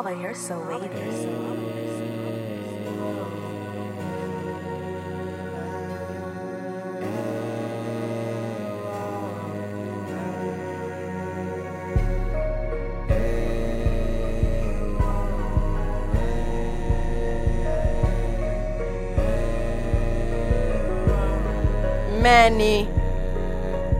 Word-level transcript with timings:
Oh, 0.00 0.02
but 0.04 0.16
you're 0.20 0.32
so 0.32 0.60
wavy. 0.60 0.86
Manny. 22.22 22.88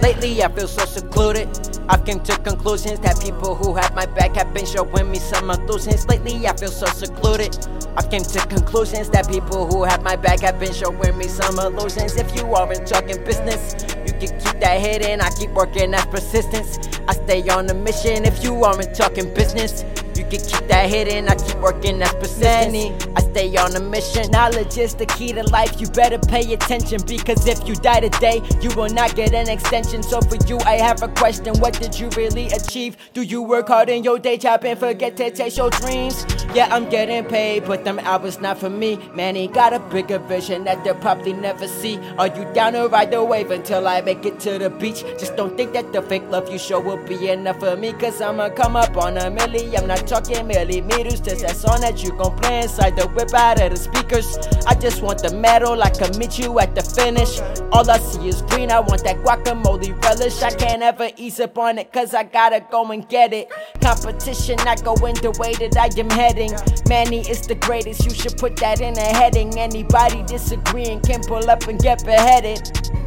Lately, 0.00 0.40
I 0.40 0.52
feel 0.52 0.68
so 0.68 0.84
secluded. 0.84 1.69
I've 1.90 2.04
came 2.04 2.20
to 2.20 2.38
conclusions 2.38 3.00
that 3.00 3.20
people 3.20 3.56
who 3.56 3.74
have 3.74 3.96
my 3.96 4.06
back 4.06 4.36
have 4.36 4.54
been 4.54 4.64
showing 4.64 5.10
me 5.10 5.18
some 5.18 5.50
illusions. 5.50 6.06
Lately, 6.06 6.46
I 6.46 6.56
feel 6.56 6.70
so 6.70 6.86
secluded. 6.86 7.58
I've 7.96 8.08
came 8.08 8.22
to 8.22 8.38
conclusions 8.46 9.10
that 9.10 9.28
people 9.28 9.66
who 9.66 9.82
have 9.82 10.00
my 10.04 10.14
back 10.14 10.38
have 10.40 10.60
been 10.60 10.72
showing 10.72 11.18
me 11.18 11.26
some 11.26 11.58
illusions. 11.58 12.14
If 12.14 12.36
you 12.36 12.54
aren't 12.54 12.86
talking 12.86 13.24
business, 13.24 13.74
you 14.06 14.12
can 14.12 14.38
keep 14.38 14.60
that 14.60 14.80
hidden. 14.80 15.20
I 15.20 15.30
keep 15.30 15.50
working 15.50 15.92
at 15.92 16.08
persistence. 16.12 16.78
I 17.08 17.14
stay 17.14 17.48
on 17.48 17.68
a 17.68 17.74
mission. 17.74 18.24
If 18.24 18.44
you 18.44 18.62
aren't 18.62 18.94
talking 18.94 19.34
business, 19.34 19.84
can 20.30 20.40
keep 20.40 20.68
that 20.68 20.88
hidden. 20.88 21.28
I 21.28 21.34
keep 21.34 21.56
working 21.56 22.00
as 22.02 22.12
persistence. 22.14 23.06
I 23.16 23.20
stay 23.30 23.56
on 23.56 23.74
a 23.76 23.80
mission. 23.80 24.30
Knowledge 24.30 24.78
is 24.78 24.94
the 24.94 25.06
key 25.06 25.32
to 25.32 25.42
life. 25.50 25.80
You 25.80 25.88
better 25.88 26.18
pay 26.18 26.52
attention 26.52 27.00
because 27.06 27.46
if 27.46 27.66
you 27.66 27.74
die 27.74 28.00
today, 28.00 28.40
you 28.62 28.70
will 28.76 28.88
not 28.88 29.16
get 29.16 29.34
an 29.34 29.48
extension. 29.48 30.02
So 30.02 30.20
for 30.20 30.36
you, 30.46 30.58
I 30.60 30.76
have 30.76 31.02
a 31.02 31.08
question. 31.08 31.58
What 31.58 31.78
did 31.78 31.98
you 31.98 32.08
really 32.10 32.46
achieve? 32.46 32.96
Do 33.12 33.22
you 33.22 33.42
work 33.42 33.68
hard 33.68 33.88
in 33.88 34.04
your 34.04 34.18
day 34.18 34.36
job 34.36 34.64
and 34.64 34.78
forget 34.78 35.16
to 35.16 35.30
chase 35.30 35.56
your 35.56 35.70
dreams? 35.70 36.24
Yeah, 36.54 36.68
I'm 36.70 36.88
getting 36.88 37.24
paid, 37.24 37.64
but 37.64 37.84
them 37.84 37.98
hours 38.00 38.40
not 38.40 38.58
for 38.58 38.70
me. 38.70 38.98
Man, 39.14 39.34
he 39.34 39.48
got 39.48 39.72
a 39.72 39.78
bigger 39.78 40.18
vision 40.18 40.64
that 40.64 40.82
they'll 40.84 40.94
probably 40.94 41.32
never 41.32 41.66
see. 41.66 41.98
Are 42.18 42.28
you 42.28 42.44
down 42.52 42.72
to 42.74 42.88
ride 42.88 43.10
the 43.10 43.22
wave 43.22 43.50
until 43.50 43.86
I 43.86 44.00
make 44.00 44.24
it 44.24 44.38
to 44.40 44.58
the 44.58 44.70
beach? 44.70 45.02
Just 45.18 45.36
don't 45.36 45.56
think 45.56 45.72
that 45.72 45.92
the 45.92 46.02
fake 46.02 46.28
love 46.28 46.50
you 46.50 46.58
show 46.58 46.80
will 46.80 47.02
be 47.06 47.28
enough 47.28 47.60
for 47.60 47.76
me. 47.76 47.92
Cause 47.92 48.20
I'ma 48.20 48.50
come 48.50 48.76
up 48.76 48.96
on 48.96 49.16
a 49.16 49.30
milli. 49.30 49.76
I'm 49.78 49.86
not 49.86 50.06
talking 50.06 50.19
millimeters, 50.28 51.20
just 51.20 51.42
that 51.42 51.56
song 51.56 51.80
that 51.80 52.02
you 52.02 52.10
gon' 52.10 52.36
play 52.38 52.62
inside 52.62 52.96
the 52.96 53.08
whip 53.08 53.32
out 53.34 53.60
of 53.60 53.70
the 53.70 53.76
speakers. 53.76 54.36
I 54.66 54.74
just 54.74 55.02
want 55.02 55.22
the 55.22 55.34
medal, 55.34 55.82
I 55.82 55.90
can 55.90 56.16
meet 56.18 56.38
you 56.38 56.58
at 56.60 56.74
the 56.74 56.82
finish. 56.82 57.40
All 57.72 57.88
I 57.90 57.98
see 57.98 58.28
is 58.28 58.42
green, 58.42 58.70
I 58.70 58.80
want 58.80 59.04
that 59.04 59.16
guacamole 59.18 60.02
relish. 60.04 60.42
I 60.42 60.50
can't 60.50 60.82
ever 60.82 61.10
ease 61.16 61.40
up 61.40 61.56
on 61.58 61.78
it, 61.78 61.92
cause 61.92 62.14
I 62.14 62.24
gotta 62.24 62.64
go 62.70 62.90
and 62.90 63.08
get 63.08 63.32
it. 63.32 63.48
Competition, 63.80 64.56
not 64.64 64.84
going 64.84 65.14
the 65.16 65.30
way 65.38 65.54
that 65.54 65.76
I 65.76 65.88
am 65.98 66.10
heading. 66.10 66.52
Manny 66.88 67.20
is 67.20 67.46
the 67.46 67.54
greatest, 67.54 68.04
you 68.04 68.10
should 68.10 68.36
put 68.36 68.56
that 68.56 68.80
in 68.80 68.96
a 68.98 69.00
heading. 69.00 69.58
Anybody 69.58 70.22
disagreeing 70.24 71.00
can 71.00 71.22
pull 71.22 71.48
up 71.48 71.66
and 71.68 71.78
get 71.78 72.04
beheaded. 72.04 72.99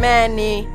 Manny. 0.00 0.66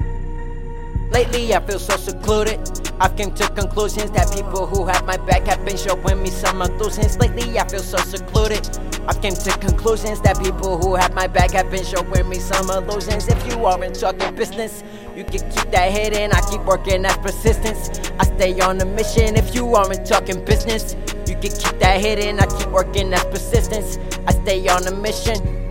Lately, 1.09 1.55
I 1.55 1.59
feel 1.65 1.79
so 1.79 1.97
secluded. 1.97 2.59
I've 2.99 3.15
came 3.17 3.33
to 3.33 3.47
conclusions 3.49 4.11
that 4.11 4.31
people 4.31 4.67
who 4.67 4.85
have 4.85 5.03
my 5.05 5.17
back 5.17 5.47
have 5.47 5.65
been 5.65 5.77
showing 5.77 6.21
me 6.21 6.29
some 6.29 6.61
illusions. 6.61 7.17
Lately, 7.17 7.57
I 7.57 7.67
feel 7.67 7.81
so 7.81 7.97
secluded. 7.97 8.69
I've 9.07 9.19
came 9.21 9.33
to 9.33 9.51
conclusions 9.57 10.21
that 10.21 10.39
people 10.39 10.77
who 10.77 10.93
have 10.95 11.13
my 11.15 11.25
back 11.25 11.51
have 11.51 11.71
been 11.71 11.83
showing 11.83 12.29
me 12.29 12.37
some 12.37 12.69
illusions. 12.69 13.27
If 13.27 13.47
you 13.47 13.65
aren't 13.65 13.99
talking 13.99 14.35
business, 14.35 14.83
you 15.15 15.23
can 15.23 15.41
keep 15.49 15.71
that 15.71 15.91
hidden. 15.91 16.31
I 16.31 16.41
keep 16.51 16.61
working 16.61 17.03
as 17.03 17.17
persistence. 17.17 18.11
I 18.19 18.25
stay 18.25 18.59
on 18.61 18.79
a 18.79 18.85
mission. 18.85 19.35
If 19.35 19.55
you 19.55 19.73
aren't 19.73 20.05
talking 20.05 20.45
business, 20.45 20.95
you 21.27 21.35
can 21.35 21.51
keep 21.51 21.79
that 21.79 21.99
hidden. 21.99 22.39
I 22.39 22.45
keep 22.45 22.69
working 22.69 23.11
as 23.11 23.23
persistence. 23.25 23.97
I 24.27 24.33
stay 24.33 24.67
on 24.67 24.85
a 24.87 24.95
mission. 24.95 25.64